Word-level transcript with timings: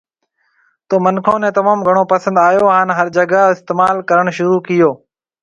تو 0.87 0.95
منکون 1.05 1.39
ني 1.43 1.49
تموم 1.57 1.79
گھڻو 1.87 2.03
پسند 2.13 2.35
آيو 2.47 2.65
ھان 2.75 2.87
ھر 2.97 3.07
جگا 3.17 3.41
استعمال 3.53 3.95
ڪرڻ 4.09 4.25
شروع 4.37 4.59
ڪيئو 4.67 4.91